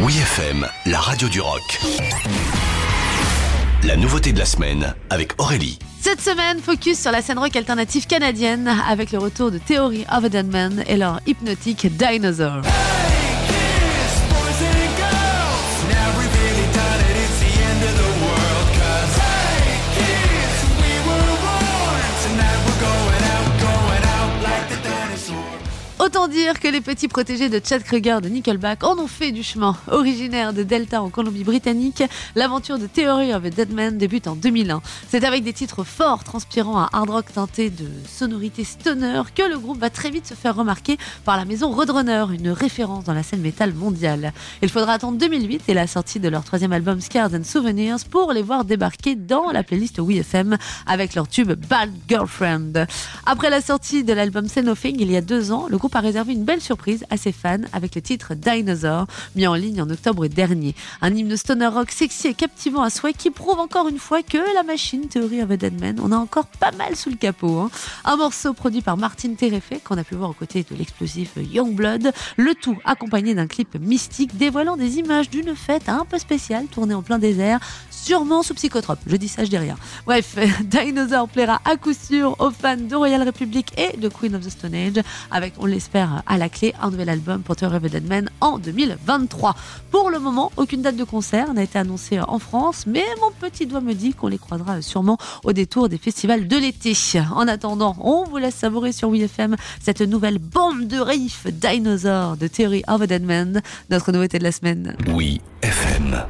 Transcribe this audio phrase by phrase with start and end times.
[0.00, 0.14] Oui
[0.86, 1.80] la radio du rock.
[3.82, 5.78] La nouveauté de la semaine avec Aurélie.
[6.00, 10.24] Cette semaine, focus sur la scène rock alternative canadienne avec le retour de Theory of
[10.24, 12.62] a Dead Man et leur hypnotique Dinosaur.
[26.08, 29.42] Autant dire que les petits protégés de Chad Kruger de Nickelback en ont fait du
[29.42, 29.76] chemin.
[29.90, 32.02] Originaire de Delta en Colombie-Britannique,
[32.34, 34.80] l'aventure de Theory of a Dead Man débute en 2001.
[35.10, 39.58] C'est avec des titres forts transpirant un hard rock teinté de sonorités stoner que le
[39.58, 43.22] groupe va très vite se faire remarquer par la maison Roadrunner, une référence dans la
[43.22, 44.32] scène métal mondiale.
[44.62, 48.32] Il faudra attendre 2008 et la sortie de leur troisième album Scars and Souvenirs pour
[48.32, 52.86] les voir débarquer dans la playlist WeFM avec leur tube Bad Girlfriend.
[53.26, 56.00] Après la sortie de l'album Say Nothing il y a deux ans, le groupe a
[56.00, 59.90] réservé une belle surprise à ses fans avec le titre Dinosaur, mis en ligne en
[59.90, 60.76] octobre dernier.
[61.02, 64.38] Un hymne stoner rock sexy et captivant à souhait qui prouve encore une fois que
[64.54, 67.58] la machine Theory of a Dead Man, on a encore pas mal sous le capot.
[67.58, 67.70] Hein.
[68.04, 72.12] Un morceau produit par Martin Terefé, qu'on a pu voir aux côtés de l'explosif Youngblood,
[72.36, 76.94] le tout accompagné d'un clip mystique dévoilant des images d'une fête un peu spéciale tournée
[76.94, 77.58] en plein désert,
[77.90, 79.00] sûrement sous psychotrope.
[79.08, 79.76] Je dis ça, je dis rien.
[80.06, 84.46] Bref, Dinosaur plaira à coup sûr aux fans de Royal Republic et de Queen of
[84.46, 87.82] the Stone Age, avec, on l'espère, à la clé un nouvel album pour Terror of
[87.82, 89.54] Dead Man en 2023.
[89.92, 93.64] Pour le moment, aucune date de concert n'a été annoncée en France, mais mon petit
[93.64, 96.94] doigt me dit qu'on les croisera sûrement au détour des festivals de l'été.
[97.32, 102.48] En attendant, on vous laisse savourer sur WeFM cette nouvelle bombe de riff Dinosaur de
[102.48, 104.96] Theory of a Dead Man, notre nouveauté de la semaine.
[105.06, 106.24] Oui FM.